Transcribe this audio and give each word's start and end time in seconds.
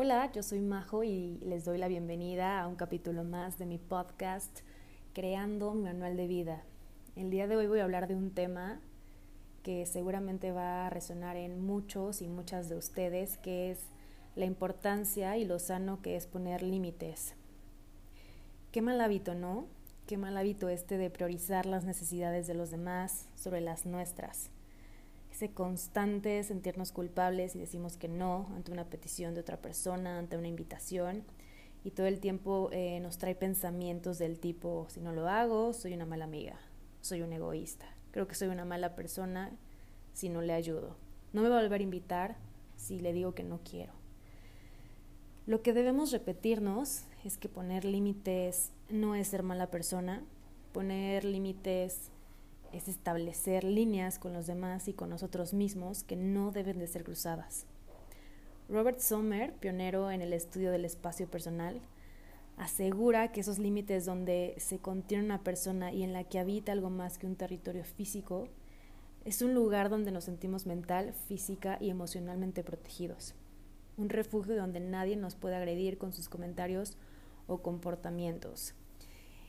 Hola, 0.00 0.30
yo 0.30 0.44
soy 0.44 0.60
Majo 0.60 1.02
y 1.02 1.40
les 1.42 1.64
doy 1.64 1.76
la 1.76 1.88
bienvenida 1.88 2.60
a 2.60 2.68
un 2.68 2.76
capítulo 2.76 3.24
más 3.24 3.58
de 3.58 3.66
mi 3.66 3.78
podcast 3.78 4.60
Creando 5.12 5.74
mi 5.74 5.82
manual 5.82 6.16
de 6.16 6.28
vida. 6.28 6.62
El 7.16 7.30
día 7.30 7.48
de 7.48 7.56
hoy 7.56 7.66
voy 7.66 7.80
a 7.80 7.82
hablar 7.82 8.06
de 8.06 8.14
un 8.14 8.30
tema 8.30 8.80
que 9.64 9.86
seguramente 9.86 10.52
va 10.52 10.86
a 10.86 10.90
resonar 10.90 11.34
en 11.34 11.60
muchos 11.66 12.22
y 12.22 12.28
muchas 12.28 12.68
de 12.68 12.76
ustedes, 12.76 13.38
que 13.38 13.72
es 13.72 13.80
la 14.36 14.44
importancia 14.44 15.36
y 15.36 15.44
lo 15.44 15.58
sano 15.58 16.00
que 16.00 16.14
es 16.14 16.28
poner 16.28 16.62
límites. 16.62 17.34
Qué 18.70 18.82
mal 18.82 19.00
hábito, 19.00 19.34
¿no? 19.34 19.66
Qué 20.06 20.16
mal 20.16 20.36
hábito 20.36 20.68
este 20.68 20.96
de 20.96 21.10
priorizar 21.10 21.66
las 21.66 21.82
necesidades 21.82 22.46
de 22.46 22.54
los 22.54 22.70
demás 22.70 23.26
sobre 23.34 23.60
las 23.60 23.84
nuestras 23.84 24.52
ese 25.38 25.52
constante 25.52 26.42
sentirnos 26.42 26.90
culpables 26.90 27.54
y 27.54 27.60
decimos 27.60 27.96
que 27.96 28.08
no 28.08 28.48
ante 28.56 28.72
una 28.72 28.90
petición 28.90 29.34
de 29.34 29.40
otra 29.40 29.62
persona, 29.62 30.18
ante 30.18 30.36
una 30.36 30.48
invitación. 30.48 31.22
Y 31.84 31.92
todo 31.92 32.06
el 32.06 32.18
tiempo 32.18 32.70
eh, 32.72 32.98
nos 32.98 33.18
trae 33.18 33.36
pensamientos 33.36 34.18
del 34.18 34.40
tipo, 34.40 34.88
si 34.88 34.98
no 34.98 35.12
lo 35.12 35.28
hago, 35.28 35.72
soy 35.74 35.92
una 35.92 36.06
mala 36.06 36.24
amiga, 36.24 36.58
soy 37.02 37.22
un 37.22 37.32
egoísta, 37.32 37.86
creo 38.10 38.26
que 38.26 38.34
soy 38.34 38.48
una 38.48 38.64
mala 38.64 38.96
persona 38.96 39.52
si 40.12 40.28
no 40.28 40.42
le 40.42 40.54
ayudo. 40.54 40.96
No 41.32 41.42
me 41.42 41.48
va 41.48 41.60
a 41.60 41.62
volver 41.62 41.82
a 41.82 41.84
invitar 41.84 42.36
si 42.74 42.98
le 42.98 43.12
digo 43.12 43.36
que 43.36 43.44
no 43.44 43.60
quiero. 43.62 43.92
Lo 45.46 45.62
que 45.62 45.72
debemos 45.72 46.10
repetirnos 46.10 47.04
es 47.24 47.38
que 47.38 47.48
poner 47.48 47.84
límites 47.84 48.72
no 48.90 49.14
es 49.14 49.28
ser 49.28 49.44
mala 49.44 49.70
persona, 49.70 50.24
poner 50.72 51.24
límites 51.24 52.10
es 52.72 52.88
establecer 52.88 53.64
líneas 53.64 54.18
con 54.18 54.32
los 54.32 54.46
demás 54.46 54.88
y 54.88 54.92
con 54.92 55.10
nosotros 55.10 55.54
mismos 55.54 56.02
que 56.02 56.16
no 56.16 56.52
deben 56.52 56.78
de 56.78 56.86
ser 56.86 57.04
cruzadas. 57.04 57.66
Robert 58.68 58.98
Sommer, 58.98 59.54
pionero 59.54 60.10
en 60.10 60.20
el 60.20 60.32
estudio 60.32 60.70
del 60.70 60.84
espacio 60.84 61.26
personal, 61.26 61.80
asegura 62.58 63.32
que 63.32 63.40
esos 63.40 63.58
límites 63.58 64.04
donde 64.04 64.54
se 64.58 64.78
contiene 64.78 65.24
una 65.24 65.42
persona 65.42 65.92
y 65.92 66.02
en 66.02 66.12
la 66.12 66.24
que 66.24 66.38
habita 66.38 66.72
algo 66.72 66.90
más 66.90 67.16
que 67.16 67.26
un 67.26 67.36
territorio 67.36 67.84
físico, 67.84 68.48
es 69.24 69.42
un 69.42 69.54
lugar 69.54 69.88
donde 69.88 70.12
nos 70.12 70.24
sentimos 70.24 70.66
mental, 70.66 71.14
física 71.28 71.78
y 71.80 71.90
emocionalmente 71.90 72.62
protegidos. 72.62 73.34
Un 73.96 74.10
refugio 74.10 74.56
donde 74.56 74.80
nadie 74.80 75.16
nos 75.16 75.34
puede 75.34 75.56
agredir 75.56 75.98
con 75.98 76.12
sus 76.12 76.28
comentarios 76.28 76.96
o 77.46 77.62
comportamientos. 77.62 78.74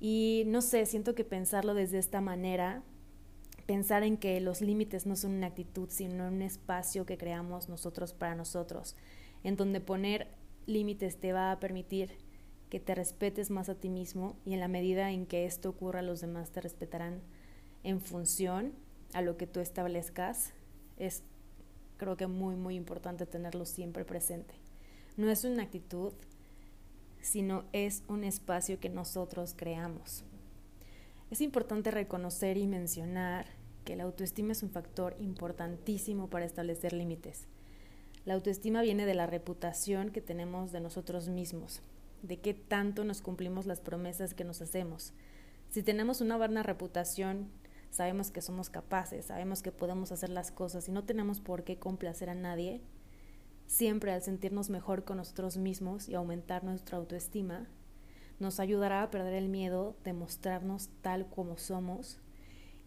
Y 0.00 0.44
no 0.46 0.62
sé, 0.62 0.86
siento 0.86 1.14
que 1.14 1.24
pensarlo 1.24 1.74
desde 1.74 1.98
esta 1.98 2.20
manera 2.20 2.82
pensar 3.70 4.02
en 4.02 4.16
que 4.16 4.40
los 4.40 4.62
límites 4.62 5.06
no 5.06 5.14
son 5.14 5.30
una 5.30 5.46
actitud, 5.46 5.90
sino 5.90 6.26
un 6.26 6.42
espacio 6.42 7.06
que 7.06 7.16
creamos 7.16 7.68
nosotros 7.68 8.12
para 8.12 8.34
nosotros, 8.34 8.96
en 9.44 9.54
donde 9.54 9.80
poner 9.80 10.26
límites 10.66 11.20
te 11.20 11.32
va 11.32 11.52
a 11.52 11.60
permitir 11.60 12.10
que 12.68 12.80
te 12.80 12.96
respetes 12.96 13.48
más 13.48 13.68
a 13.68 13.76
ti 13.76 13.88
mismo 13.88 14.34
y 14.44 14.54
en 14.54 14.58
la 14.58 14.66
medida 14.66 15.12
en 15.12 15.24
que 15.24 15.44
esto 15.44 15.68
ocurra 15.68 16.02
los 16.02 16.20
demás 16.20 16.50
te 16.50 16.60
respetarán 16.60 17.20
en 17.84 18.00
función 18.00 18.72
a 19.12 19.22
lo 19.22 19.36
que 19.36 19.46
tú 19.46 19.60
establezcas, 19.60 20.52
es 20.96 21.22
creo 21.96 22.16
que 22.16 22.26
muy 22.26 22.56
muy 22.56 22.74
importante 22.74 23.24
tenerlo 23.24 23.66
siempre 23.66 24.04
presente. 24.04 24.52
No 25.16 25.30
es 25.30 25.44
una 25.44 25.62
actitud, 25.62 26.12
sino 27.20 27.62
es 27.72 28.02
un 28.08 28.24
espacio 28.24 28.80
que 28.80 28.88
nosotros 28.88 29.54
creamos. 29.56 30.24
Es 31.30 31.40
importante 31.40 31.92
reconocer 31.92 32.56
y 32.56 32.66
mencionar 32.66 33.59
que 33.84 33.96
la 33.96 34.04
autoestima 34.04 34.52
es 34.52 34.62
un 34.62 34.70
factor 34.70 35.16
importantísimo 35.18 36.28
para 36.28 36.44
establecer 36.44 36.92
límites. 36.92 37.46
La 38.24 38.34
autoestima 38.34 38.82
viene 38.82 39.06
de 39.06 39.14
la 39.14 39.26
reputación 39.26 40.10
que 40.10 40.20
tenemos 40.20 40.72
de 40.72 40.80
nosotros 40.80 41.28
mismos, 41.28 41.82
de 42.22 42.38
qué 42.38 42.54
tanto 42.54 43.04
nos 43.04 43.22
cumplimos 43.22 43.66
las 43.66 43.80
promesas 43.80 44.34
que 44.34 44.44
nos 44.44 44.60
hacemos. 44.60 45.14
Si 45.70 45.82
tenemos 45.82 46.20
una 46.20 46.36
buena 46.36 46.62
reputación, 46.62 47.48
sabemos 47.90 48.30
que 48.30 48.42
somos 48.42 48.68
capaces, 48.68 49.26
sabemos 49.26 49.62
que 49.62 49.72
podemos 49.72 50.12
hacer 50.12 50.28
las 50.30 50.50
cosas 50.50 50.88
y 50.88 50.92
no 50.92 51.04
tenemos 51.04 51.40
por 51.40 51.64
qué 51.64 51.78
complacer 51.78 52.28
a 52.28 52.34
nadie, 52.34 52.82
siempre 53.66 54.12
al 54.12 54.22
sentirnos 54.22 54.68
mejor 54.68 55.04
con 55.04 55.16
nosotros 55.16 55.56
mismos 55.56 56.08
y 56.08 56.14
aumentar 56.14 56.62
nuestra 56.64 56.98
autoestima, 56.98 57.68
nos 58.38 58.60
ayudará 58.60 59.02
a 59.02 59.10
perder 59.10 59.34
el 59.34 59.48
miedo 59.48 59.96
de 60.04 60.12
mostrarnos 60.12 60.88
tal 61.02 61.28
como 61.28 61.56
somos 61.56 62.20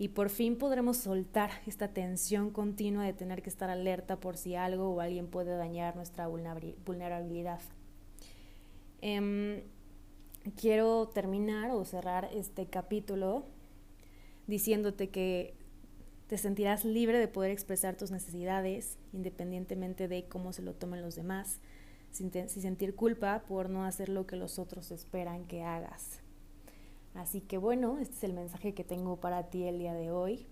y 0.03 0.09
por 0.09 0.30
fin 0.30 0.58
podremos 0.58 0.97
soltar 0.97 1.50
esta 1.66 1.88
tensión 1.88 2.50
continua 2.50 3.06
de 3.06 3.14
tener 3.14 3.41
que 3.41 3.50
estar 3.50 3.69
alerta 3.69 4.19
por 4.19 4.36
si 4.36 4.53
algo 4.53 4.90
o 4.90 5.00
alguien 5.00 5.28
puede 5.28 5.56
dañar 5.56 5.96
nuestra 5.96 6.28
vulnerabilidad. 6.28 7.62
Em, 9.00 9.62
quiero 10.59 11.08
terminar 11.08 11.72
o 11.72 11.86
cerrar 11.86 12.30
este 12.34 12.66
capítulo 12.66 13.46
diciéndote 14.46 15.09
que 15.09 15.56
te 16.28 16.38
sentirás 16.38 16.84
libre 16.84 17.18
de 17.18 17.30
poder 17.30 17.52
expresar 17.52 17.96
tus 17.96 18.12
necesidades 18.12 18.97
independientemente 19.14 20.09
de 20.09 20.28
cómo 20.28 20.52
se 20.52 20.64
lo 20.64 20.74
tomen 20.74 21.02
los 21.02 21.16
demás, 21.16 21.62
sin, 22.12 22.30
sin 22.34 22.62
sentir 22.62 22.94
culpa 22.94 23.46
por 23.47 23.70
no 23.70 23.85
hacer 23.85 24.09
lo 24.09 24.28
que 24.28 24.35
los 24.35 24.59
otros 24.59 24.91
esperan 24.91 25.46
que 25.46 25.64
hagas. 25.64 26.22
Así 27.13 27.41
que 27.41 27.57
bueno, 27.57 28.00
este 28.00 28.16
es 28.16 28.24
el 28.24 28.34
mensaje 28.34 28.74
que 28.74 28.84
tengo 28.84 29.18
para 29.18 29.50
ti 29.50 29.63
el 29.63 29.79
día 29.79 29.94
de 29.94 30.12
hoy. 30.12 30.47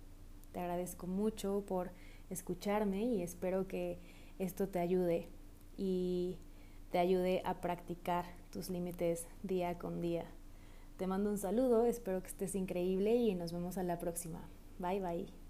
Te 0.52 0.60
agradezco 0.60 1.08
mucho 1.08 1.64
por 1.68 1.92
escucharme 2.30 3.04
y 3.04 3.22
espero 3.22 3.68
que 3.68 4.00
esto 4.40 4.70
te 4.70 4.80
ayude 4.80 5.28
y 5.78 6.38
te 6.92 7.00
ayude 7.00 7.42
a 7.46 7.62
practicar 7.62 8.26
tus 8.52 8.70
límites 8.70 9.28
día 9.44 9.80
con 9.80 10.02
día. 10.02 10.26
Te 10.98 11.08
mando 11.08 11.32
un 11.32 11.38
saludo, 11.38 11.86
espero 11.86 12.22
que 12.22 12.28
estés 12.28 12.54
increíble 12.54 13.16
y 13.16 13.34
nos 13.34 13.54
vemos 13.54 13.78
a 13.78 13.84
la 13.84 13.98
próxima. 13.98 14.48
Bye 14.78 15.00
bye. 15.00 15.41